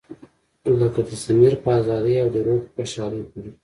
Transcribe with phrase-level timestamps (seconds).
[0.79, 3.51] لکه د ضمیر په ازادۍ او د روح په خوشحالۍ پورې.